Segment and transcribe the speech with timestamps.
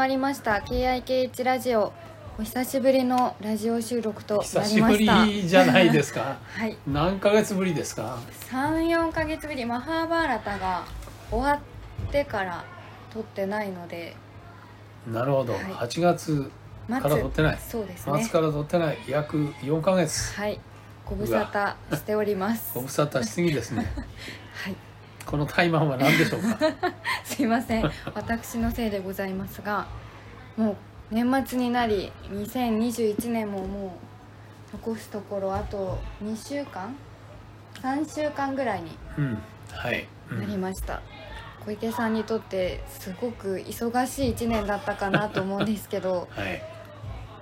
[0.00, 0.52] まりました。
[0.52, 1.92] KIKH ラジオ。
[2.38, 6.38] お久しぶりのラジオ収録とな久しぶりましたりじゃないですか。
[6.56, 6.78] はい。
[6.86, 8.16] 何ヶ月ぶりですか
[8.50, 9.66] ？34ヶ月ぶり。
[9.66, 10.84] マハーバーラタが
[11.30, 12.64] 終わってから
[13.12, 14.16] 撮ってないので。
[15.06, 15.62] なるほど、はい。
[15.64, 16.50] 8月
[16.88, 17.58] 末から撮ってない。
[17.58, 18.98] そうです末ねから撮ってない。
[19.06, 20.34] 約4ヶ月。
[20.34, 20.58] はい。
[21.04, 21.42] ご無沙
[21.90, 22.70] 汰しております。
[22.72, 23.92] ご無沙汰しすぎですね。
[24.64, 24.89] はい
[25.26, 26.58] このタイマンは何でしょうか？
[27.24, 27.90] すいません。
[28.14, 29.86] 私のせいでございますが
[30.56, 30.76] もう
[31.10, 36.94] 年末になり2021年ももう残すところあと2週間
[37.82, 39.38] ？3週間ぐらいにうん。
[39.72, 41.00] はい、うなりん、ました、
[41.64, 46.60] 小池さんにとってすごく忙しい1年だったかなと思うんですけど はい。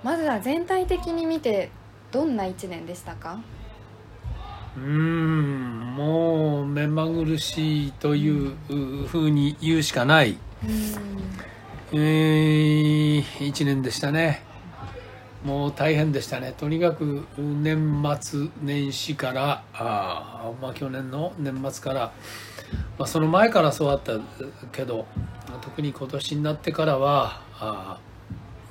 [0.03, 1.71] まずは全体的に見て
[2.11, 3.39] どんな1年でしたか？
[4.79, 8.53] うーんもう目まぐるしいという
[9.07, 10.37] ふうに言うしかない、
[11.91, 14.47] えー、1年でしたね。
[15.43, 16.53] もう大変でしたね。
[16.57, 22.11] とにかく年末年始からあー、まあ、去年の年末から、
[22.97, 24.13] まあ、その前からそうだった
[24.71, 25.05] けど
[25.61, 27.99] 特に今年になってからはあ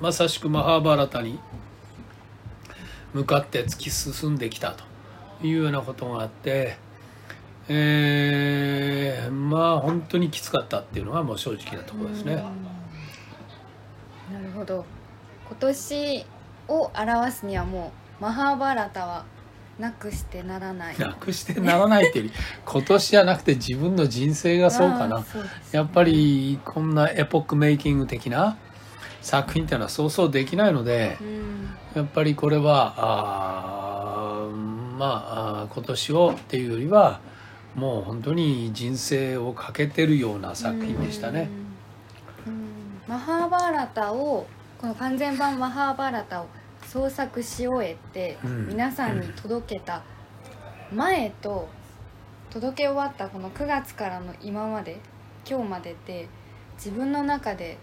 [0.00, 1.38] ーまさしくマハーバーラタに
[3.14, 4.87] 向かって突き進んできたと
[5.42, 6.76] いうようなことがあって、
[7.68, 12.34] えーまあ本当にきつかったっていうのがもう正直なところですね。
[12.34, 14.34] うん。
[14.34, 14.84] なるほど。
[15.48, 16.26] 今年
[16.68, 19.24] を表すにはもうマハーバーラタは
[19.78, 20.98] なくしてならない。
[20.98, 25.16] なくしてならないっていうより 今年じゃなくて自分の人生がそうかな。
[25.16, 28.56] あーそうですやっぱりこんなエポックメイキング的な
[29.20, 31.68] 作品っていうのはそうそうできないのでうん。
[31.94, 33.77] やっぱりこれはあー
[34.98, 37.20] まあ今年をっていうよりは
[37.74, 41.48] もう本当に人生をかけてるような作品でしたね。
[43.06, 44.46] マハーバーラタを
[44.80, 46.46] この完全版マハーバーラタを
[46.86, 48.68] 創作し終えて、うん。
[48.68, 50.02] 皆さんに届けた
[50.92, 51.68] 前と
[52.50, 54.98] 届け終わったこの9月からの今まで
[55.48, 56.28] 今日までで
[56.76, 57.76] 自分の中で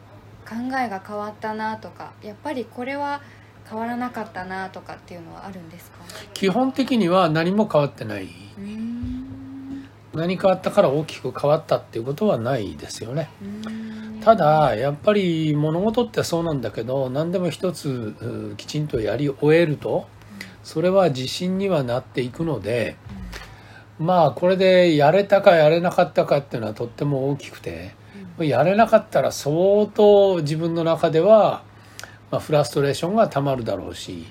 [0.48, 3.22] 考えが変わったなとかやっぱりこれは
[3.70, 5.98] 変わらなかったなとかっていうのはあるんですか？
[6.34, 8.30] 基本的には何も変わってない。
[8.58, 9.88] うん。
[10.14, 13.30] 何変わったから大きく変わったっていうことはないですよね。
[13.42, 14.22] うん。
[14.22, 20.08] ただやっぱり物事ってそうなんだけど何でも一つうきちんとやり終えると
[20.64, 22.96] それは自信にはなっていくので
[24.00, 27.94] まあこれでやれたかやれなかったかっていうのはとっても大きくて
[28.40, 31.64] やれなかったら相当自分の中では、
[32.32, 34.26] まあ、フラストレーションがたまるだろうし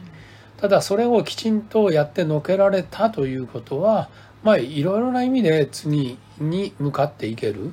[0.57, 4.09] ただそれをきちんとやってのけられたということは
[4.43, 7.73] まあいろいろな意味で次に向かっていける。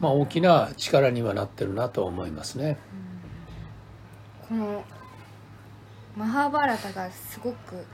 [0.00, 2.78] まあ、大きな力にはなってるなと思いますね。
[4.48, 4.82] この
[6.16, 7.86] マハーバーラタがすごく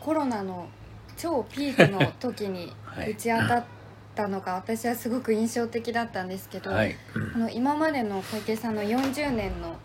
[0.00, 0.68] コロナの
[1.16, 3.64] 超ピークの時に はい打ち当たっ
[4.14, 6.94] たのが私はすごく印象的だったんですけど、はい、
[7.32, 9.78] この今までの小池さんの40年のはい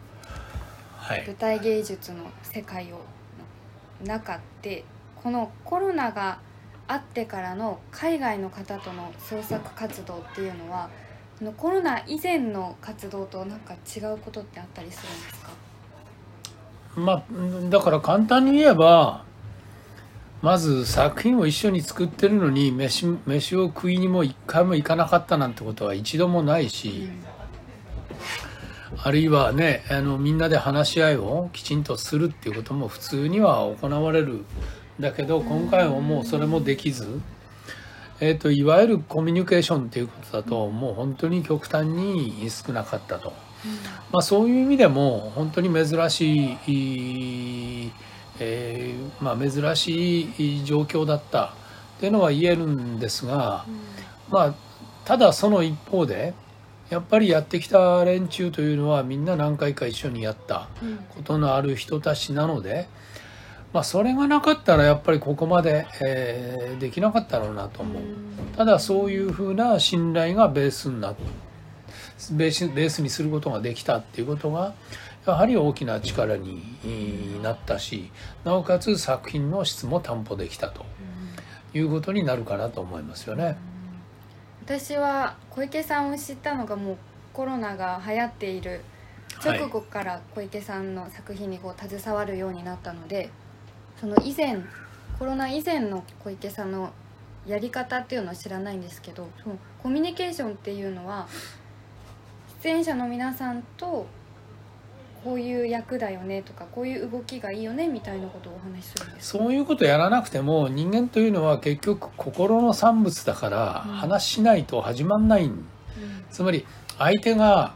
[1.09, 3.01] 舞、台芸術の世界を
[4.05, 4.83] 中で
[5.15, 6.39] このコロナが
[6.87, 10.89] あってからの海外の方との創作活動っていうのは
[11.57, 15.49] コロナ以前の活動となんか違うことってあったりするんですか？
[16.95, 17.23] まあ
[17.69, 19.23] だから簡単に言えば
[20.41, 27.09] まず作品を一緒に作ってるのに飯飯を食いにも一回も行かなかったなんてことは一度もないし、
[29.01, 34.43] あるいはねあのみんなで話し合いをきちんとするっていうことも普通には行われる
[34.99, 37.21] だけど今回はもうそれもできず、
[38.19, 43.31] えー、といわゆるコミュニケーションっていうことだともう本当に極端に少なかったと。
[44.11, 47.91] まあ、そういう意味でも本当に珍しい、
[48.39, 50.21] えーまあ、珍し
[50.61, 51.53] い状況だった
[51.97, 53.65] っていうのは言えるんですが、
[54.29, 54.55] まあ、
[55.03, 56.33] ただその一方で
[56.89, 62.87] やっぱりやってきた連中というのはみんな何回か一緒にやったうんことのある人たちなので、
[63.73, 68.03] まあ、それがなかったらやっぱりここまで、えーできなかったろうなと思う。
[68.55, 71.13] ただそういうふうな信頼がベースにな
[72.31, 74.73] ベースベースにすることができたっていうことが
[75.25, 78.11] やはり大きな力にえーなったし
[78.43, 80.85] なおかつ作品の質も担保できたと
[81.73, 83.57] いうことになるかなと思いますよね。
[84.69, 86.97] 私は小池さんを知ったのがもう
[87.33, 88.81] コロナが流行っている
[89.39, 89.59] はい。
[89.59, 93.31] 直後から小池さんの作品にこう携わるようになったので
[93.99, 94.59] その以前
[95.17, 96.91] コロナ以前の小池さんの
[97.47, 101.27] やり方っていうのは知らないんですけどそのコミュニケーションっていうのは
[102.61, 104.05] 出演者の皆さんと
[105.23, 113.93] こういう役だよねとかこういう動きがいいよねみたいなことをお話しするんですそういうことやらなくても人間というのは結局心の産物だからうん。
[113.93, 115.51] 話しないと始まんないん。
[115.51, 115.65] うん。
[116.31, 116.65] つまり
[116.97, 117.75] 相手が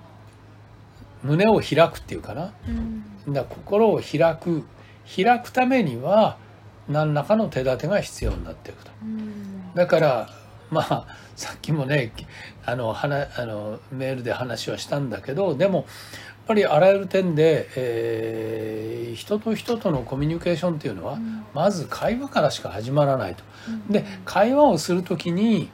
[1.24, 2.54] 胸を開くっていうかな。
[2.68, 3.34] うん。
[3.34, 4.64] だから心を開く。
[5.06, 6.38] 開くためには
[6.88, 8.92] 何らかの手立てが必要になっていくと。
[9.02, 9.74] うん。
[9.76, 10.30] だから
[10.72, 11.06] まあ
[11.36, 12.14] さっきもね
[12.66, 15.86] あの話あのメールで話はしたんだけどでも
[16.48, 21.46] ぱりあらゆる点で、えー人と人とのコミュニケーションっていうのはうん。
[21.54, 23.44] まず会話からしか始まらないと。
[23.68, 23.88] うん。
[23.92, 25.70] で会話をする時に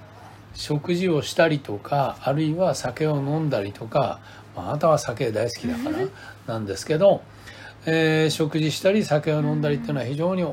[0.54, 4.20] 食事をしたりとかあるいは酒を飲んだりとか、
[4.56, 7.22] まああなたは酒大好きだからなんですけど、
[7.86, 10.50] えー食事したり酒を飲んだりっていうのは非常にや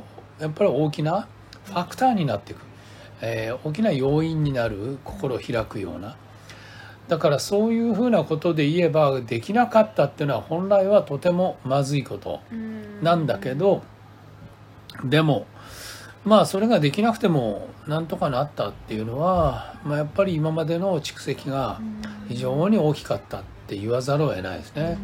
[0.46, 1.26] っぱり大きな
[1.64, 2.60] ファクターになっていく、
[3.20, 6.16] えー大きな要因になる心を開くような
[7.08, 13.82] だからそういうふうなことで言えばできなかったっていうのは本来はとてもまずいことうんなんだけど
[15.04, 15.46] でも
[16.24, 21.80] まあそれができなくてもなんとかなったっていうのは、まあ、やっぱり今までの蓄積が
[22.28, 24.98] 非常に大きかったって言わざるを得ないですね。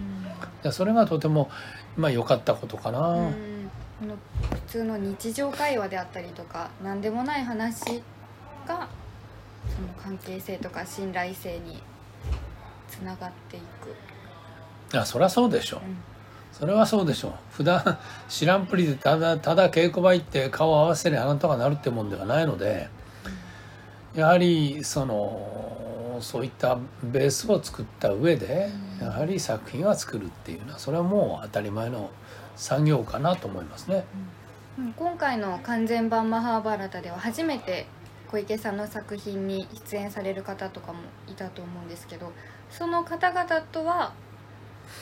[0.64, 1.48] でそれがとても
[1.96, 3.30] まあ良かったことかな。
[4.50, 8.02] 普通の日常会話であったりとか何でもない話
[8.66, 8.88] が
[9.74, 11.82] その関係性とか信頼性に
[12.88, 13.64] つながっていく、
[14.94, 15.80] いやそりゃそうでしょう。
[16.52, 17.32] それはそうでしょう。
[17.52, 17.98] 普段
[18.28, 22.88] 知らんぷりでただただ稽古場行って顔を合わせりゃなんとかなるってもんではないので
[24.14, 28.70] やはりそのそういったベースを作った上で
[29.00, 32.10] やはり作品は作るっていうのはそれはもう当たり前の
[32.54, 34.04] 作業かなと思いますね。
[34.16, 34.42] うん
[34.96, 37.86] 今回の完全版マハーバラタでは初めて
[38.32, 42.32] 小池さんの作品に出演される方とかもいたと思うんですけど
[42.70, 44.14] その方々とは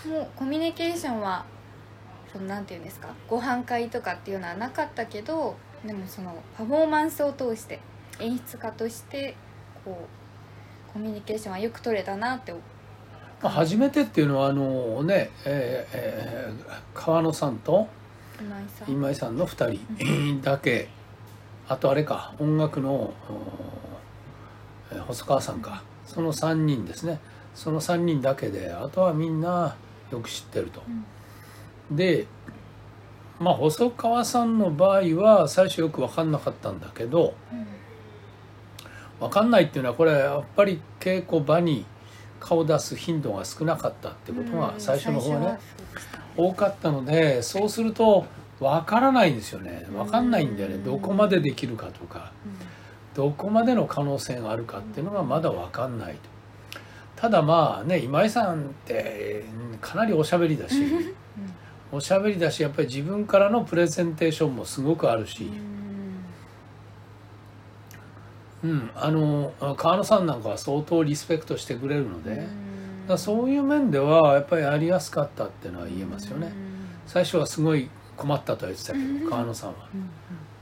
[0.05, 1.45] もうコミュニケーションは
[2.33, 5.55] そのなんていうんですかご飯会とかっていうのはなかったけど
[5.87, 7.79] でもそのパフォーマンスを通して
[8.19, 9.37] 演出家として
[9.85, 10.09] こ
[10.91, 12.53] うコミュニケーションはよく取れたなって。
[12.53, 17.89] まあ初めてっていうのはあのね、えーえー川野さんと
[18.41, 18.91] 今井さん。
[18.91, 20.89] 今井さんの2人だけ
[21.71, 23.15] あとあれか音楽の
[25.07, 25.85] 細川さんか。
[26.05, 27.21] その3人ですね。
[27.55, 29.77] その3人だけであとはみんな
[30.11, 30.83] よく知ってると。
[31.93, 32.27] で
[33.39, 37.67] まあ細川さんの場合は最初よく分かんなかったんだけどうん。
[39.21, 41.85] 分かんないっていうのはこれやっぱり稽古場に
[42.41, 45.59] 顔出す頻度が少なかったってことが最初の方はね
[46.37, 48.27] 多かったのでそうすると
[48.61, 49.87] 分からないんですよね。
[49.91, 50.75] 分かんないんだよね。
[50.77, 50.85] うん。
[50.85, 52.33] どこまでできるかとか。
[53.15, 56.21] どこまでの可能性があるかっていうのがまだ分かんないと。
[57.17, 59.45] ただまあね今井さんって
[59.81, 60.85] かなりおしゃべりだし。
[61.93, 65.51] おしゃべりだしやっぱり自分からのプレゼンテーションもすごくあるし。
[68.63, 68.71] うん。
[68.71, 68.91] うん。
[68.95, 72.47] あの川野さんなんかは相当リスペクトしてくれるので。
[73.11, 76.53] だそういう面ではやっぱりやりやすかったっていうのは言えますよね。
[77.07, 77.91] 最初はすごい
[78.21, 79.77] 困ったとは言ってたけど川野さんは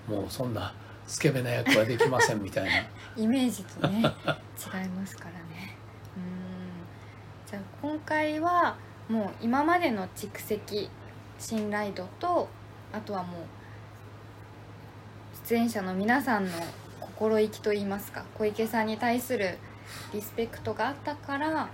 [0.08, 0.72] もうそんな
[1.08, 2.70] スケベな役はできませんみたいな。
[3.16, 5.76] イメージとね違いますからね。
[6.16, 7.50] うん。
[7.50, 8.76] じゃあ今回は
[9.08, 10.88] もう今までの蓄積
[11.38, 12.48] 信頼度と
[12.92, 13.42] あとはもう
[15.48, 16.52] 出演者の皆さんの
[17.00, 19.58] 心意気といいますか小池さんに対する
[20.12, 21.68] リスペクトがあったから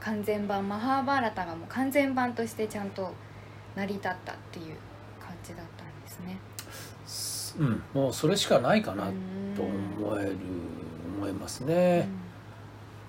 [0.00, 3.14] 完全版マハーバーラタがもう完全版としてちゃんと
[3.74, 4.76] 成り立ったっていう
[5.20, 6.38] 感じだったんですね。
[7.58, 7.82] うん。
[7.92, 10.36] もうそれしかないかなうんと思える
[11.18, 12.08] 思いますね。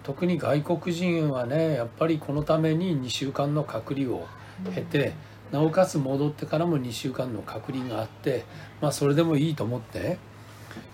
[0.03, 4.27] 特に外国人はねやっぱりこのために2週間の隔離を
[4.74, 5.13] 経て
[5.51, 8.45] なおかつ戻ってからも2週間の隔離があって
[8.81, 10.19] まあそれでもいいと思って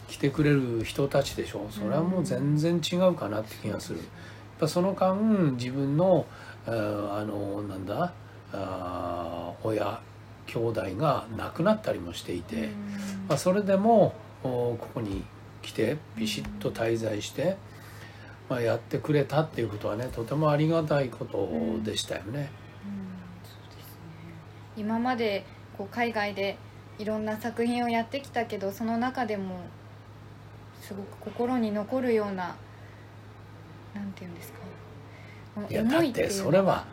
[0.07, 3.99] 来てくれる人たちでしょそれはもう全然違うかなって気がする。
[3.99, 4.07] やっ
[4.59, 6.25] ぱその間自分の
[6.65, 8.13] あのなんだ
[8.53, 10.01] あー親
[10.47, 12.69] 兄弟が亡くなったりもしていて、
[13.29, 15.23] まあ、それでもおここに
[15.61, 17.57] 来てビシッと滞在して、
[18.49, 21.47] まあ、やってくれたっていうことはねとてもありがたいこと
[21.83, 22.29] でしたよね。
[22.29, 22.35] うん。
[22.35, 24.01] そうですね。
[24.75, 25.45] 今まで
[25.77, 26.57] こう海外で
[26.97, 29.59] いろんな作品をやってきたけどその中でも
[30.81, 32.55] すごく心に残るような
[33.93, 34.59] なんていうんですか。
[35.69, 36.85] いや思だってそれは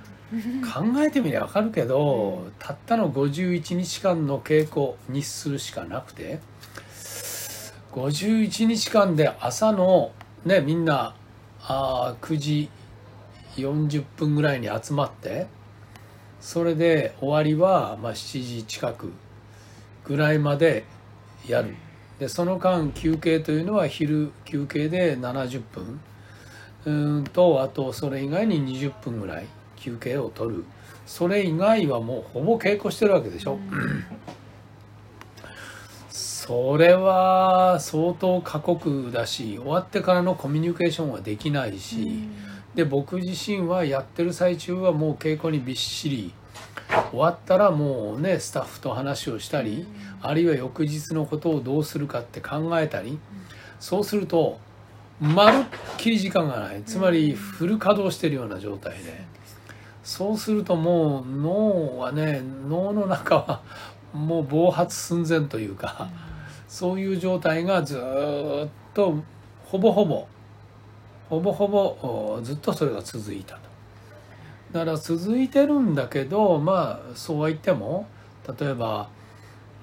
[0.62, 6.40] 考えてみりゃ分かるけど、うんたったの51日間の稽古にするしかなくて
[7.92, 10.12] 51日間で朝の
[10.44, 11.14] ねみんな
[11.62, 12.70] あ9時
[13.56, 15.46] 40分ぐらいに集まって
[16.40, 19.12] それで終わりはまあ7時近く
[20.04, 20.84] ぐらいまで
[21.46, 21.74] やる。
[22.18, 26.00] でその間休憩というのは昼休憩で70分。
[26.84, 29.46] うんとあとそれ以外に20分ぐらい。
[29.78, 30.64] 休憩を取る。
[31.06, 33.58] それ以外はもうほぼ稽古してるわけでしょ、
[36.10, 42.28] それは相当過酷だし終わってからのコミュニケーションはできないし、
[42.74, 46.34] で僕自身はやってる最中はもう稽古にびっしり
[47.10, 49.86] 終わったらもうねスタッフと話をしたり、
[50.20, 53.18] あるいは翌日のことをどうするかって考えたり、
[53.80, 54.58] そうすると
[55.20, 55.64] まるっ
[55.96, 56.82] きり時間がない。
[56.82, 59.24] つまりフル稼働してるような状態で、
[60.08, 63.60] そうするともう脳はね脳の中は
[64.14, 66.08] もう暴発寸前というか、
[66.66, 69.22] そういう状態がずっと
[69.66, 70.26] ほぼほぼ
[71.28, 73.60] ほぼほぼずっとそれが続いたと。
[74.72, 78.08] だから続いてるんだけどまあそうは言っても
[78.58, 79.10] 例えば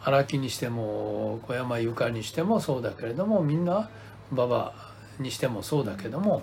[0.03, 3.91] 荒木にしても小山由佳にしてもそうだけれどもみんな
[4.31, 4.73] 馬場
[5.19, 6.41] にしてもそうだけども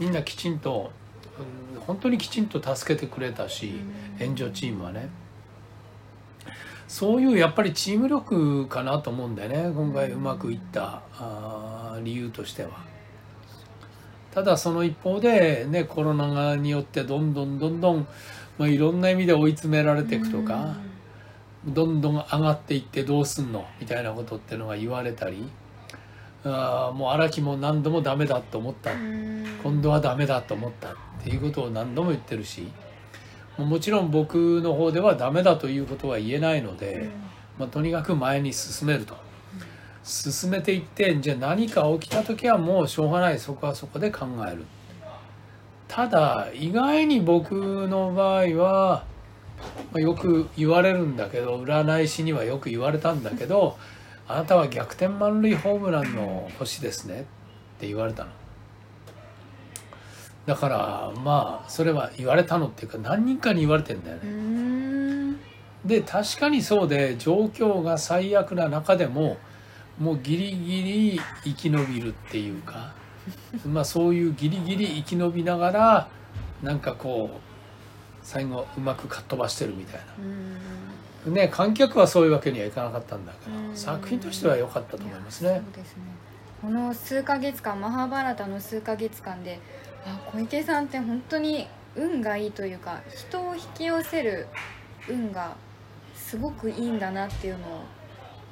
[0.00, 0.90] みんなきちんと
[1.86, 3.74] 本当にきちんと助けてくれたし
[4.18, 5.08] 援助チームはね。
[6.88, 12.70] そういうやっぱりチーム力かなと思うんだよね今回うまくいったあー理由としては。
[14.34, 18.06] ただその一方でねコロナによってどんどんどんどん、
[18.58, 20.76] まあ、いろんな意味で追い詰められていくとか、
[21.66, 25.48] どんどん上がっていってどうすんのみたいなことっていうのが言われたり
[26.44, 28.90] あーもう荒木も何度もダメだと思った。
[29.62, 32.66] 今度はダメだと思ったっていうことを何度も言ってるし
[33.56, 37.10] もちろん僕の方ではダメだということは言えないので、
[37.58, 39.16] まあ、とにかく前に進めると。
[40.04, 43.38] 進めていってじゃあ何か起きた時はもうしょうがない。
[43.38, 44.64] そこはそこで考える。
[45.86, 49.04] ただ意外に僕の場合は
[49.92, 53.76] まあよく言われるんだけど占い師にはよく言われたんだけど
[54.28, 57.24] あなたは逆転満塁ホームランの星ですねっ
[57.80, 58.30] て言われたの。
[60.46, 64.22] だからまあそれは言われたのっていうか何人かに言われてんだよね。
[64.24, 65.36] うん。
[65.84, 69.36] で確かにそうで状況が最悪な中でも
[69.98, 72.92] もうギリギリ生き延びるっていうか
[73.66, 76.08] まあそういうギリギリ生き延びながら
[76.62, 77.40] なんかこう
[78.22, 80.52] 最後うまくかっ飛ばしてるみたいうん。
[80.52, 80.58] な
[81.30, 83.70] ね観客はそういうわけにはいかなかったんだけうん。
[83.70, 85.62] ど作品としては良かったと思いますね。
[85.64, 86.02] そうですね。
[86.60, 89.58] この数ヶ月間マハーバラタの数ヶ月間で
[90.06, 94.46] あ小池さんって本当に運がいいというか人を引き寄せる
[95.08, 95.56] 運が
[96.14, 97.84] すごくいいんだなっていうのを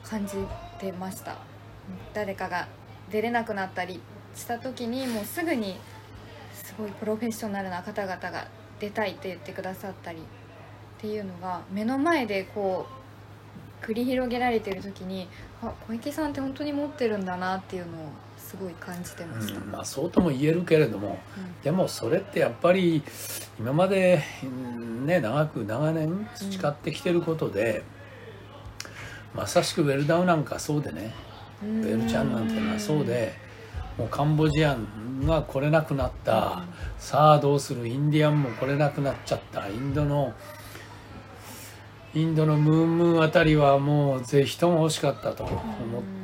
[0.03, 0.35] 感じ
[0.79, 1.37] てました。
[2.15, 2.69] 誰かが
[3.11, 4.01] 出れなくなったり
[4.37, 5.77] した時にもうすぐに
[6.55, 8.47] すごいプロフェッショナルな方々が
[8.79, 10.19] 出たいって言ってくださったり
[11.01, 12.87] っていうのが目の前でこ
[13.83, 15.27] う繰り広げられてる時に
[15.63, 21.19] あ小池さんって本当に持ってるんだなっていうのをすごい感じてました、うんまあそうとも言えるけれども
[21.65, 23.03] でもそれってやっぱり
[23.59, 27.83] 今までうんね長く長年培ってきてることで、
[29.35, 31.15] まさしくウェルダウなんかそうでね
[31.63, 33.33] ウウェルちゃんなんてのはそうで
[33.97, 36.65] もうカンボジアンが来れなくなった
[36.99, 37.87] さあどうする？
[37.87, 40.35] インディアンも来れなくなっちゃったインドの
[42.13, 45.61] インドのムーンムーンあたりはもうぜひとも欲しかったと思っ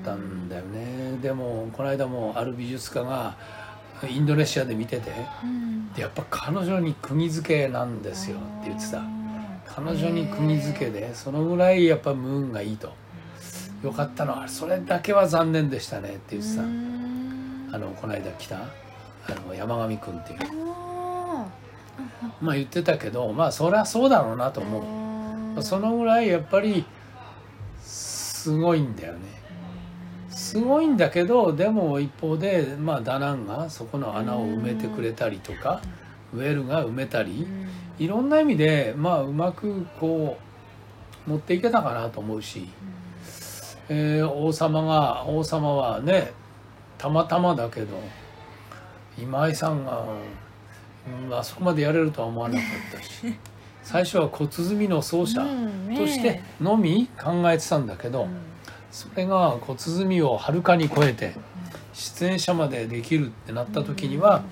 [0.04, 1.18] たんだよね。
[1.22, 3.36] でもこの間もある美術家が
[4.08, 5.12] インドネシアで見てて
[5.44, 5.92] うん。
[5.92, 9.02] でやっぱ彼女に釘付けなんですよって言ってた。
[9.64, 12.92] 彼女に釘付けでそのぐらいやっぱムーンがいいと。
[13.84, 14.32] よかったの。
[14.32, 16.62] はそれだけは残念でしたねって言ってた。
[16.62, 17.70] うん。
[17.72, 18.66] あのこの間来たあ
[19.46, 20.38] の山上君っていう。
[20.40, 21.46] あ
[22.40, 25.05] まあ言ってたけどまあそりゃそうだろうなとー思う
[25.62, 26.84] そのぐらいやっぱり
[27.80, 29.20] すごいんだよね。
[30.30, 35.80] すごいんだけどでも一方でまあダナンがそこの穴を埋めてくれたりとか
[36.32, 37.46] ウェルが埋めたり
[38.00, 38.04] うん。
[38.04, 40.36] いろんな意味でまあうまくこ
[41.26, 42.68] う持っていけたかなと思うし、
[43.88, 46.32] えー王様が王様はね
[46.98, 47.98] たまたまだけど
[49.18, 52.64] 今井さんが、うんあそこまでやれるとは思わなか
[52.96, 53.34] ったし
[53.86, 55.46] 最初は小鼓の奏者
[55.96, 58.30] としてのみ考えてたんだけど、うん。
[58.90, 61.34] それが小鼓をはるかに超えて
[61.92, 64.42] 出演者までできるってなった時には、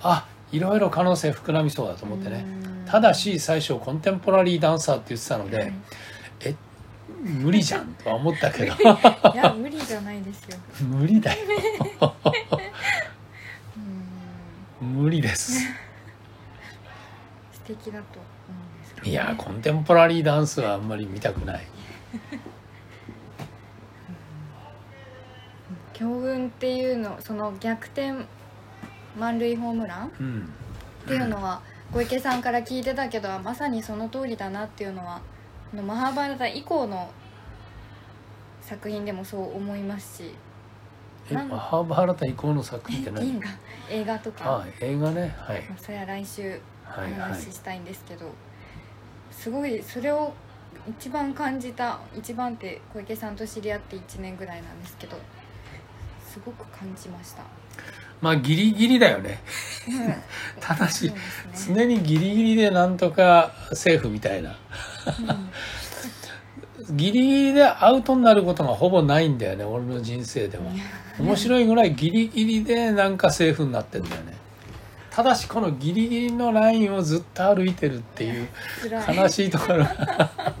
[0.00, 2.86] あいろいろ可能性膨らみそうだと思ってね、うん。
[2.86, 5.74] ただし最初コンテンポラリーダンサーって言ってたので、
[6.40, 6.54] え
[7.22, 8.72] 無理じゃんとは思ったけど。
[8.72, 8.76] い
[9.36, 10.56] や無理じゃないですよ。
[10.88, 11.38] 無理だよ。
[14.82, 14.88] うん。
[15.02, 15.64] 無理です。
[17.66, 18.39] 敵だと
[19.02, 21.66] いやコンテンポラリーダンスはあんまり見たくない。
[25.94, 28.12] 強運っていうのその逆転
[29.18, 30.06] 満塁ホームラン？
[30.08, 30.52] っうん。
[31.06, 35.20] ていうのは小池さんから聞いてたけどまさにその通りだなっていうのは
[35.70, 37.10] このマハーバラタ以降の
[38.60, 40.34] 作品でもそう思いますし。
[41.30, 43.40] マハーバーラタ以降の作品って何？
[43.88, 44.64] 映画とか。
[44.64, 45.34] あ映画ね。
[45.38, 45.62] はい。
[45.68, 47.20] まあそれは来週おはいはい。
[47.20, 48.26] 話ししたいんですけど、
[49.40, 50.34] すごいそれを
[50.98, 55.16] 一番感じた一番って小池さんと知り合って1年ぐらいなんですけど
[56.30, 57.42] すごく感じました、
[58.20, 59.40] まあギリギリだよね。
[59.88, 60.14] うん。
[60.60, 61.14] ただしね。
[61.66, 64.56] 常にギリギリでなんとかセーフみたいな。
[66.90, 70.64] ギリギリでアウトになることがほぼないんだよね俺の人生では。
[71.18, 74.34] 面白いぐらいギリギリでなんかセーフになってんだよね
[75.10, 78.48] ただしこのギリギリのラインをずっと歩いてるっていう
[79.14, 80.54] 悲しいところが。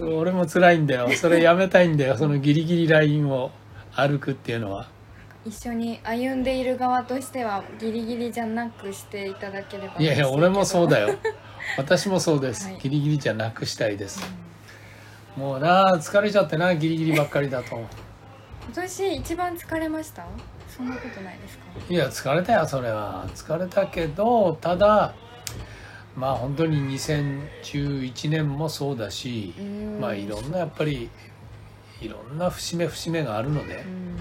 [0.00, 1.10] 俺も辛いんだよ。
[1.12, 2.16] それやめたいんだよ。
[2.16, 3.50] そのギリギリラインを
[3.94, 4.88] 歩くっていうのは。
[5.44, 9.94] 一緒に歩んでいる側としてはギリギリじゃなくしていただければ。
[9.98, 11.14] いやいや俺もそうだよ。
[11.76, 12.78] 私もそうです、はい。
[12.78, 14.20] ギリギリじゃなくしたいです、
[15.36, 17.76] もうな疲れちゃってなギリギリばっかりだと。
[17.76, 20.24] 今年一番疲れました？
[20.76, 21.64] そんなことないですか？
[21.88, 23.26] いや疲れたよそれは。
[23.34, 25.14] 疲れたけどただ
[26.16, 30.00] まあ本当に2011年もそうだし、うん。
[30.00, 31.10] まあいろんなやっぱり
[32.00, 34.16] いろんな節目節目があるので、うん。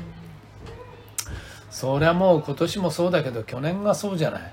[1.70, 4.52] そりゃもう今年もそうだけど去年がそうじゃない？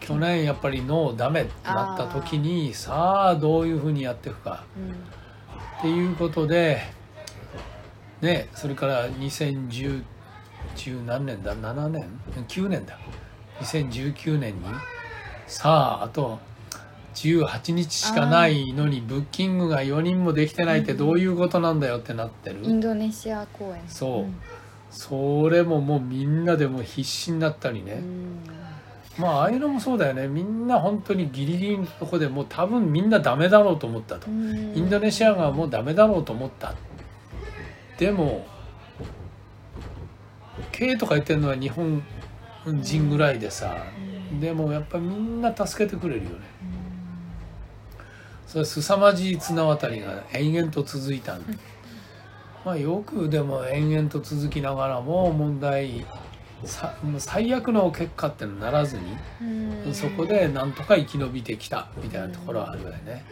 [0.00, 4.64] 去年やっぱり脳ダメってなった時にさあどういうふうにやっていくか。
[4.76, 4.92] うん。
[5.78, 6.80] っていうことで
[8.22, 10.02] ねそれから2010
[10.76, 12.04] 10何年だ？7年
[12.48, 12.98] ？9年だ。
[13.60, 14.60] 2019年に。
[15.46, 16.38] さああと
[17.14, 23.80] 18日しかないのにブッキングが4人もできてないってどういうことなんだよってなってる、インドネシア公演。
[23.88, 24.22] そう。
[24.24, 24.36] ん。
[24.90, 28.40] それももうみんなでもう必死になったりね、うん。
[29.18, 30.28] まあああいうのもそうだよね。
[30.28, 36.74] みんな本当にギリギリのとこでもう多分みんなダメだろうと思ったと、インドネシアがもうダメだろうと思った。
[37.98, 38.46] でも
[40.72, 42.02] K とか言ってるのは日本
[42.66, 43.84] 人ぐらいでさ
[44.40, 46.36] でもやっぱみんな助けてくれるよね。
[48.46, 51.58] それ凄まじい綱渡りが延々と続いたんで
[52.64, 56.06] まあよくでも延々と続きながらも問題
[57.18, 59.02] 最悪の結果ってのならずに
[59.86, 59.94] うん。
[59.94, 63.24] そこでなんとか生き延びてきたみたいなところはあるよね。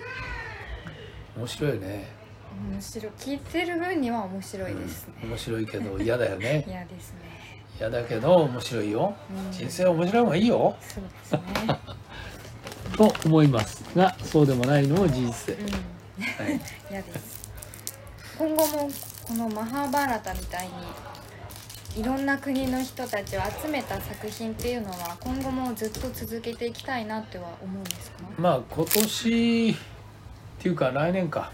[1.37, 2.24] 面白いよね
[2.71, 3.12] 面白い。
[3.19, 6.64] 聞いてる分には面白いですね、面白いけど嫌だよね。
[6.69, 7.19] 嫌ですね、
[7.79, 9.14] 嫌だけど面白いよ。
[9.47, 9.53] うん。
[9.53, 10.77] 人生は面白い方がいいよ。
[10.81, 11.33] そうです
[11.67, 11.79] ね。
[12.97, 15.57] と思いますがそうでもないのも事実。
[15.57, 15.71] で、うん。
[15.73, 17.51] はい、 嫌です。
[18.38, 18.90] 今後も
[19.25, 20.73] このマハーバーラタみたいに
[22.01, 28.17] いろんな国の人たちを集めた作品っていうのは今後もずっと続けていきたいなっては思うんですか？
[28.37, 29.75] まあ今年っ
[30.59, 31.51] ていうか来年か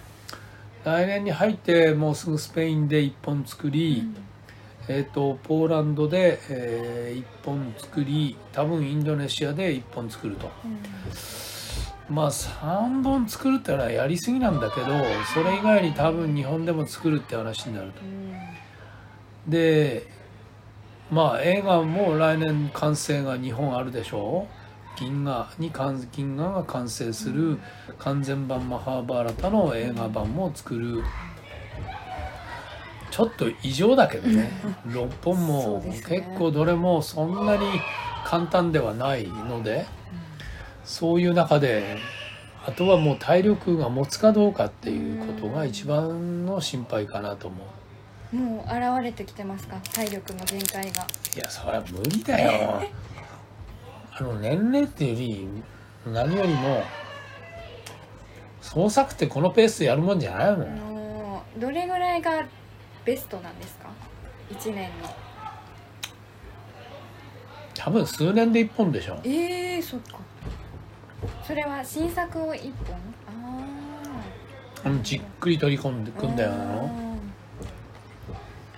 [0.84, 4.04] 来年に入ってもうすぐスペインで1本作り、
[4.88, 10.50] えー、とポーランドで、え1本作り多分インドネシアで1本作ると。
[10.64, 12.14] うん。
[12.14, 14.86] まあ3本作るってのはやりすぎなんだけど
[15.32, 18.00] それ以外に多分日本でも作るって話になると。
[18.02, 19.50] うん。
[19.50, 20.06] で
[21.10, 24.48] まあ映画も来年完成が日本あるでしょ
[25.00, 27.58] 銀河に完銀河が完成する
[27.98, 31.02] 完全版マハーバーラタの映画版も作る。
[33.10, 34.50] ちょっと異常だけどね。
[34.86, 37.66] 6本そも結構どれもそんなに
[38.24, 39.86] 簡単ではないので
[40.84, 41.96] そういう中で
[42.66, 47.56] あとはもう体力が持つかどうかっていうことが一番の心配かなと思
[48.32, 48.36] う。
[48.36, 49.76] もう現れてきてますか？
[49.92, 51.02] 体力の限界が。
[51.34, 52.82] いやそれは無理だよ
[54.20, 55.48] あの年齢っていうよ
[56.04, 56.82] り何よりも
[58.60, 62.46] 創作ってこのペースでやるもんじゃないもあんどれぐらいが
[63.06, 63.88] ベストなんですか
[64.50, 65.08] ？1年の。
[67.74, 69.18] 多分数年で一本でしょ。
[69.24, 70.18] えー、そっか。
[71.42, 72.96] それは新作を1本？
[73.26, 73.64] あ
[74.84, 76.50] あうんじっくり取り込んでくんだよ。
[76.50, 77.16] なの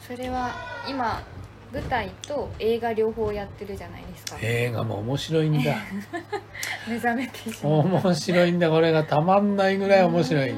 [0.00, 0.52] それは
[0.88, 1.20] 今
[1.72, 4.36] 舞台と映画両方やってるじゃないですか。
[4.42, 5.74] 映画も面白いんだ。
[6.88, 7.72] 目覚めてしまう。
[7.86, 8.68] 面白いんだ。
[8.70, 10.54] これがたまんないぐらい面白い。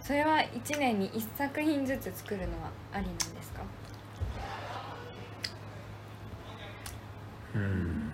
[0.00, 3.62] それは1年に1作品ずつ作るのはありなんですか？
[7.54, 8.12] うん。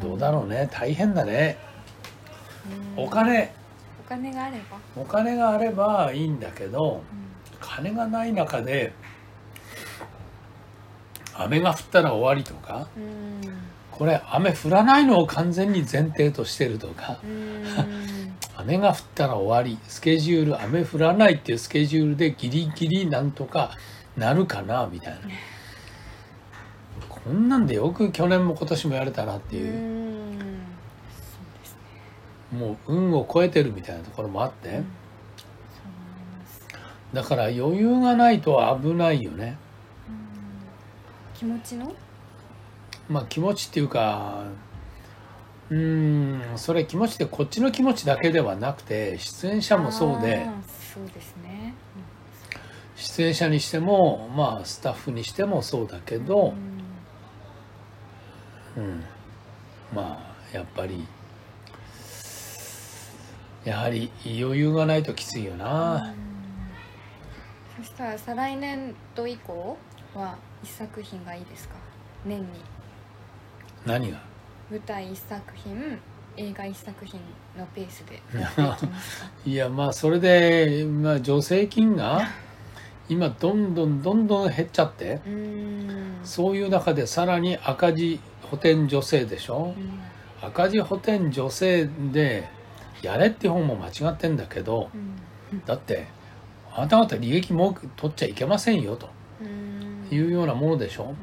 [0.00, 0.68] どうだろうね。
[0.72, 1.56] 大変だね。
[2.96, 3.04] うん。
[3.04, 3.52] お金。
[4.04, 7.02] お金があれば、お金があればいいんだけどうん。
[7.60, 8.92] 金がない中で
[11.44, 13.40] 雨が降ったら終わりとかうん。
[13.90, 17.64] これ雨降らないのを完全に前提としてるとかうん。
[18.56, 23.70] 雨が降ったら終わりスケジュール雨降らないっていうスケジュールでギリギリなんとか
[24.16, 25.20] なるかなみたいな。
[27.08, 29.60] こんなんでよく去年も今年もやれたなってう。
[29.60, 30.40] いう、
[32.52, 34.82] もう運を超えてるみたいなところもあって、
[37.12, 39.58] だから余裕がないと危ないよね。
[39.64, 39.69] うん
[41.40, 41.94] 気持ちの？
[43.08, 44.44] まあ気持ちっていうか
[45.70, 50.46] うーんそれ気持ちってこっちの気持ちだけではなくて出演者もそうで
[50.92, 51.72] そうですね。
[52.94, 56.52] 出演者にしてもまあスタッフにしてもそうだけど、
[58.76, 59.02] うん、
[59.94, 61.06] まあやっぱり
[63.64, 66.14] やはり余裕がないときついよな、
[67.78, 69.78] そしたら再来年度以降
[70.14, 71.74] は一作品がいいですか？
[72.24, 72.46] 年に。
[73.86, 74.18] 何が？
[74.70, 75.98] 舞台一作品
[76.36, 77.20] 映画一作品
[77.58, 78.22] のペースで
[79.50, 82.28] いやまあそれで、まあ、助成金が
[83.08, 85.20] 今どんどんどんどん減っちゃって
[86.22, 89.74] そういう中でさらに赤字補填助成でしょ？
[89.76, 90.00] うん。
[90.48, 92.48] 赤字補填助成で
[93.02, 94.88] やれって本も間違ってんだけど
[95.52, 95.64] うん。
[95.66, 96.06] だって
[96.72, 99.06] あなた方利益も取っちゃいけませんよと。
[99.06, 99.19] うん
[100.10, 101.14] いうようなものでしょ？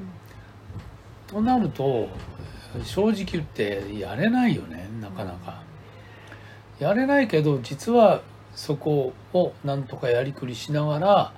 [1.27, 2.07] となると
[2.83, 5.61] 正直言ってやれないよねなかなか。
[6.79, 8.21] やれないけど実は
[8.55, 11.33] そこをなんとかやりくりしながら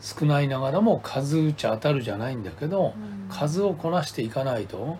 [0.00, 3.28] 少ないながらも数打ち当たるじゃないんだけどうん。
[3.28, 4.98] 数をこなしていかないと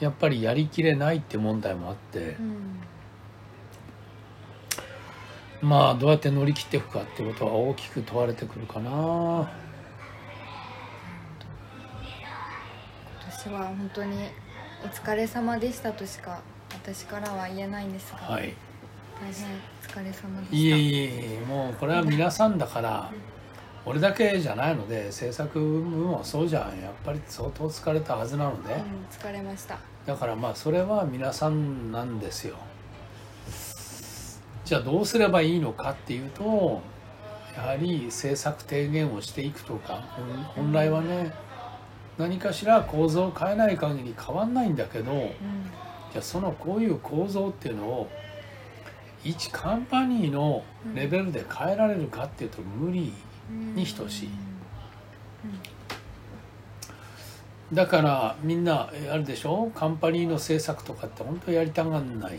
[0.00, 2.36] やっぱりやりきれないって問題もあって。
[2.40, 2.80] うん。
[5.62, 9.50] まあどうやって乗り切っていくかってことは大きく問われてくるかな
[13.44, 14.16] 今年は本当に
[14.82, 18.54] お疲れ様でしたとしか私からは言えないんですが、はい。
[19.20, 20.56] 大変お疲れ様でした。
[20.56, 23.12] いえいえいえもうこれは皆さんだから
[23.84, 26.80] 俺だけじゃないので制作部もそうじゃん。
[26.80, 28.72] やっぱり相当疲れたはずなので。
[28.72, 28.80] うん、
[29.10, 29.78] 疲れました。
[30.06, 32.56] だからまあそれは皆さんなんですよ。
[34.64, 36.80] じゃあどうすればいいのかっていうと
[37.54, 41.43] やはり政策提言をしていくとか本本来はね
[42.18, 45.30] 何かしら構造を変えない限り変わんないんだけどうん。
[46.12, 48.08] じゃあそのこういう構造っていうのを
[49.24, 50.62] 一カンパニーの
[50.94, 53.12] レベルで変えられるかっていうと無理
[53.50, 53.74] うん。
[53.74, 54.28] に等しい。
[54.28, 54.30] う
[57.74, 57.76] ん。
[57.76, 59.70] だからみんなえあるでしょ？
[59.74, 62.38] カンパニーの政策とかって本当やりたがんない。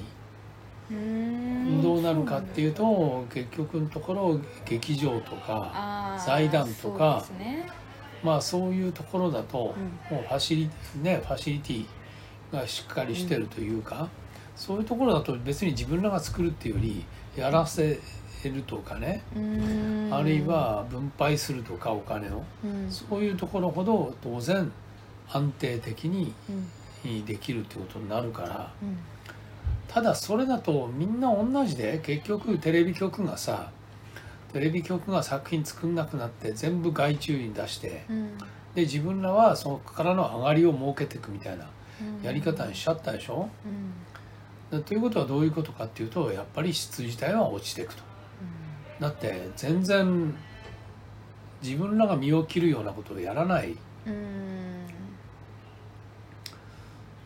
[0.91, 1.81] うん。
[1.81, 7.67] どうなるかっていうと結局のところ劇場とか財団とかね
[8.25, 9.75] まあそういうところだと
[10.09, 10.69] うもうファシリ
[11.01, 11.21] ね。
[11.23, 11.85] ファシリティ
[12.51, 14.09] がしっかりしてるというか
[14.55, 17.05] そういうところだと別に自分らが作るっていうより
[17.38, 17.99] やらせ
[18.43, 19.21] るとかね。
[19.35, 20.09] うん。
[20.11, 22.43] あるいは分配するとかお金を。
[22.63, 22.89] うん。
[22.89, 24.71] そういうところほど当然
[25.31, 27.25] 安定的にうん。
[27.25, 28.73] できるってことになるから。
[28.81, 28.97] うん。
[29.88, 33.71] ただそれだとみんな同じで結局テレビ局がさ
[34.56, 38.38] テレビ局が作品作んなくなって全部外注に出してうん。
[38.74, 41.68] で自分らはそこからの上がりを設けていくみたいな
[42.02, 42.26] うん。
[42.26, 43.50] やり方にしちゃったでしょ？
[44.72, 44.80] うん。
[44.80, 48.04] だということはどういうことかっていうとやっぱり質自体は落ちていくと。
[49.02, 50.34] だって全然
[51.62, 53.76] 自分らが身を切るようなことをやらない。
[54.08, 54.64] うんうん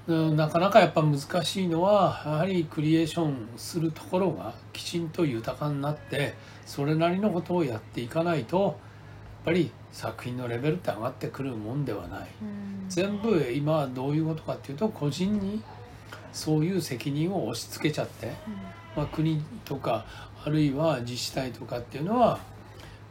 [0.10, 8.74] なかなかやっぱ難しいのはやはりクリエーションするところがきちんと豊かになってそれなりのことをやっていかないとやっ
[9.46, 12.28] ぱり作品のレベルって上がってくるもんではない。
[12.42, 12.86] うん。
[12.90, 15.62] 全部今はどういうことかっていうと個人に
[16.34, 18.34] そういう責任を押し付けちゃって、
[18.96, 20.06] まあ、国とか
[20.44, 22.40] あるいは自治体とかっていうのは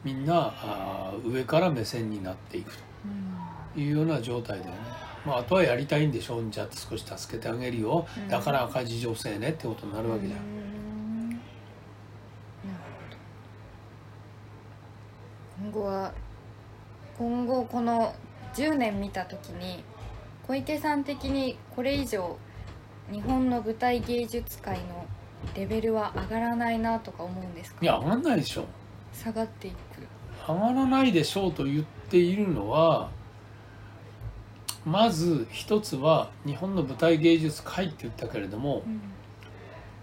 [0.05, 2.73] みんなあー上から目線になっていく
[3.05, 3.75] うん。
[3.75, 5.08] というような状態だよね。
[5.27, 8.29] まあ、あとはやりたいんでしょうじゃあ少し助けてあげるよ、うん。
[8.29, 10.41] だから赤字女性ねってことになるわけじゃん。
[10.41, 11.31] うん。
[11.31, 11.41] なる
[15.61, 15.71] ほど。
[15.71, 16.13] 今後は
[17.19, 18.15] 今後この
[18.55, 19.83] 10年見た時に
[20.47, 22.39] 小池さん的にこれ以上
[23.13, 25.07] 日本の舞台芸術界の
[25.55, 27.79] レベルは上がらないなとか思うんですか？
[27.83, 28.67] いや上がんないでしょ。
[29.13, 29.77] 下がっていく。
[30.47, 33.11] 上がらないでしょうと言っているのは
[34.85, 39.01] まず一つは日本の舞台芸術界って言ったけれどもうん。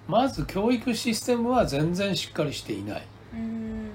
[0.07, 3.07] まず教育システムは全然しっかりしていない。
[3.33, 3.89] うん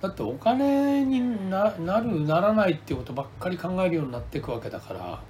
[0.00, 5.20] だってお金にななるならないっていうことばっかり考えるようになっていくわけだから。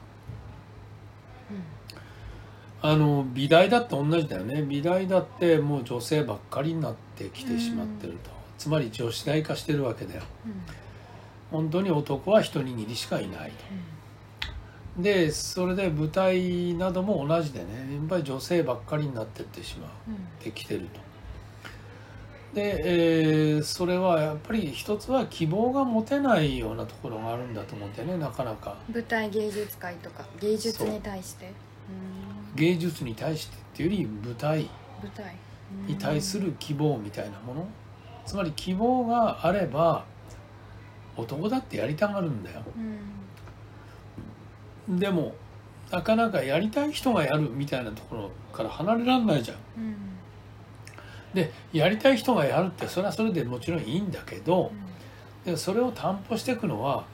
[2.81, 4.63] あの美大だって同じだよね。
[4.63, 10.23] 美大だってもう女性ばっかりになってきてしまってると、つまり女子大化してるわけだよ。
[10.47, 10.63] うん。
[11.51, 13.57] 本当に男は一握りしかいないと
[14.99, 19.91] でそれで舞台なども同じでねやっぱり女性ばっかりになってってしまう。
[20.09, 20.17] うん。
[20.17, 21.01] ってきてると。
[22.55, 28.77] で、えーそれはやっぱり一つは希望が持てないようなところがあるんだと思うんだよねなかなか。
[28.93, 31.47] 舞台芸術界とか芸術に対して。
[31.47, 32.53] う。
[32.55, 32.57] ん。
[32.57, 34.63] 芸術に対してっていうより舞台。
[35.01, 35.37] 舞台。
[35.87, 37.69] に対する希望みたいなもの。
[38.27, 40.05] つまり希望があれば
[41.17, 42.63] 男だってやりたがるんだよ。
[42.77, 43.28] うん
[44.89, 45.35] でも
[45.91, 49.57] なかなかやりたい人がやるみたいなところから離れられないじゃん。
[49.77, 49.97] うん。
[51.35, 54.71] でやりたい人がやるってそれはそれでもちろんいいんだけど
[55.45, 55.53] うん。
[55.53, 57.05] でそれを担保していくのは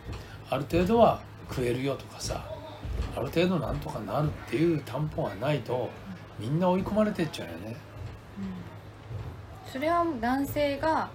[0.50, 2.44] ある程度は食えるよとかさ
[3.16, 5.90] ある程度なんとかなるっていう担保がないと
[6.38, 7.76] みんな追い込まれてっちゃうよね。
[9.70, 11.10] それは男性が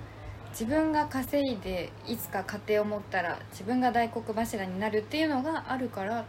[0.51, 6.25] 自分が稼いでいつか家庭を持ったら自分が大黒柱になるっていうのがあるから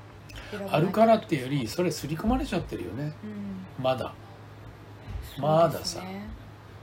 [0.70, 3.12] あるからっていうよりそれ刷り込まれちゃってるよね。
[3.24, 3.84] うん。
[3.84, 4.12] まだ。
[5.36, 6.02] そうまださ。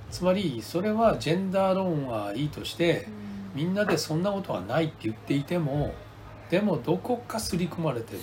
[0.09, 3.07] つまりそれはジェンダー論はいいとして
[3.55, 3.61] うん。
[3.61, 5.93] みんなでそんなことはないって言っていても
[6.49, 8.19] でもどこか刷り込まれてる。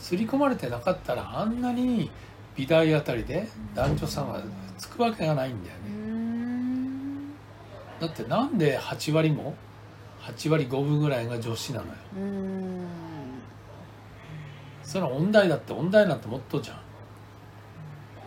[0.00, 2.10] 刷り込まれてなかったらあんなに
[2.56, 4.40] 美大あたりで男女差が
[4.78, 7.30] つくわけがないんだようねん。
[8.00, 9.54] だってなんで8割も
[10.22, 11.92] 8割5分ぐらいが女子なのよ。
[12.16, 13.05] うん
[14.86, 16.74] それは音大だって音大なんてもっとじゃ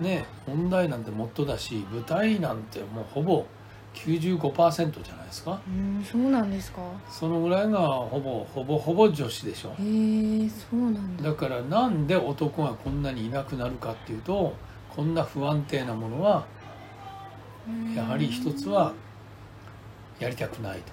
[0.01, 0.03] ん。
[0.03, 3.45] ねえ音大なんてもっとだし舞台なんてもうほぼ
[3.95, 5.61] 95%じゃないですか。
[5.67, 6.81] うんそうなんですか。
[7.09, 9.69] そのぐらいがほぼほぼほぼ女子でしょ。
[9.69, 9.73] へ
[10.45, 11.23] えそうなんだ。
[11.23, 14.53] だからなんで男がこんなにいなくなるかっていうと
[14.93, 16.45] こんな不安定なものは
[17.95, 18.93] やはり一つは
[20.19, 20.91] やりたくないと。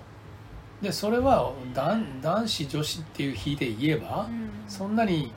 [0.80, 4.46] でそれは男男子女子っていう比で言えばうん。
[4.68, 5.32] そんなに、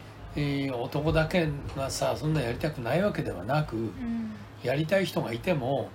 [0.66, 4.32] えー男だけがさそんなやりたくないわけではなくうん。
[4.64, 5.90] やりたい人がいても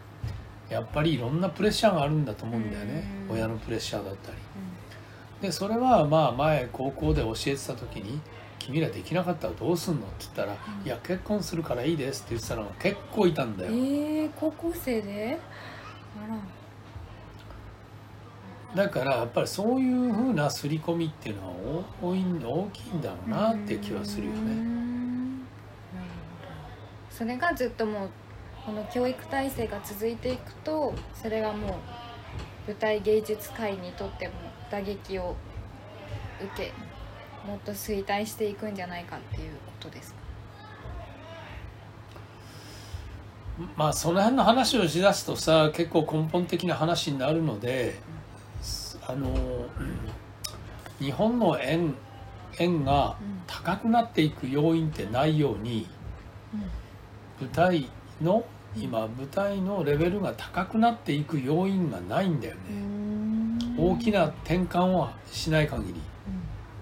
[0.70, 3.04] やっぱりいろんなプレッシャーがあるんだと思うんだよね。
[3.28, 3.36] うん。
[3.36, 4.38] 親のプレッシャーだったり。
[5.42, 8.20] でそれはまあ前高校で教えてた時に
[8.58, 13.70] 「君らできなかったらどうすんの?」って言ったら「うんいや結婚するからいいです」って言ってたのが結構いたんだよ。
[13.72, 15.38] ええ高校生で？
[16.24, 16.34] あら
[18.74, 24.84] だからやっぱりそういうふうな刷り込みっていうのは大大い大きいんだろうなって気はするよね。
[27.10, 28.10] それがずっともう
[28.66, 31.70] この教育体制が続いていくとそれがもう
[32.66, 34.32] 舞台芸術界にとっても
[34.70, 35.36] 打撃を
[36.40, 36.72] 受け
[37.48, 40.18] もっと衰退していくんじゃないかっていうことですか？
[43.76, 48.00] まあその辺の話をしだすとさ結構根本的な話になるので
[49.08, 51.94] あのうん日本の円
[52.58, 55.86] 円が高くなっていく要因ってないように
[57.40, 57.88] 舞台
[58.22, 58.44] の
[58.76, 63.76] 今舞台のレベルが高くなっていく要因がないんだようねん。
[63.76, 66.00] 大きな転換はしない限り。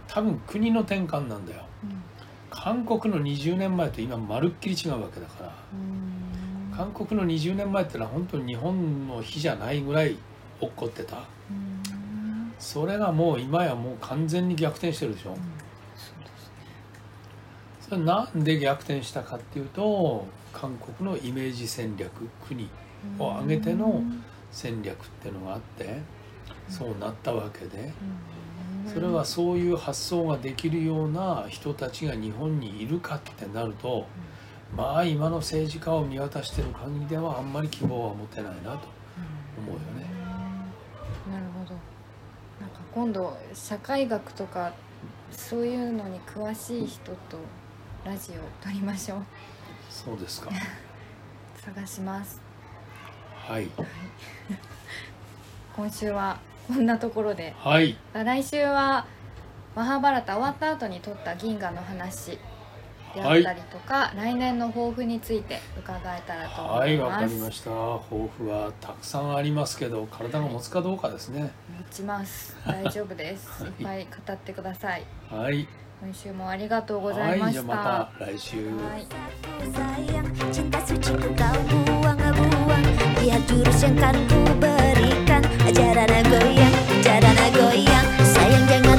[0.08, 1.62] 多分国の転換なんだよ。
[2.50, 5.52] 韓国の20年前と今まるっきり違うわけだから。
[6.76, 10.16] 韓国の20年前ってのは本当に日本の日じゃないぐらい
[10.60, 11.16] 落っこってた
[12.62, 15.36] それがもう今やもう完全に逆転してるでしょ。
[17.80, 22.10] それなんで逆転したかっていうと韓国のイメージ戦略
[22.46, 22.70] 国
[23.18, 24.02] を挙げての
[24.52, 25.98] 戦略っていうのがあって
[26.68, 27.92] そうなったわけで。
[28.92, 34.06] それはそういう発想ができるような人たちが日本にいるかってなると
[34.76, 38.88] まあ今の政治家を見渡してる限りではあんまり希望は持てないなと
[39.56, 40.01] 思うよね。
[42.94, 44.72] 今度社会学とか
[45.30, 47.38] そういうのに詳しい人と
[48.04, 49.22] ラジオ撮りましょう
[49.88, 50.50] そうですか。
[51.64, 52.40] 探します
[53.46, 53.68] はい。
[55.76, 57.96] 今週はこんなところではい。
[58.12, 59.06] 来週は
[59.74, 62.38] マハーバラタ終わった後に撮った銀河の話
[63.14, 66.80] であったりとか、はい、来年の抱負について伺えたらと思います。
[66.80, 67.70] はいわかりました。
[67.70, 72.56] 抱負はたくさんありますけど体が持つかどうかですね、はい、持ちます。
[72.66, 75.04] 大丈夫です、 い、っぱい語ってください。
[75.30, 75.66] はい。
[76.00, 78.56] 今週もありがとうございました、はい、また来週。
[78.56, 79.06] はい。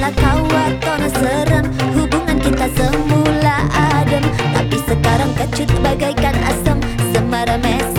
[0.03, 1.63] Jangan kau atau serem
[1.95, 3.22] Hubungan kita semua
[4.87, 6.77] Sekarang kecut bagaikan asam.
[7.13, 7.92] Semarames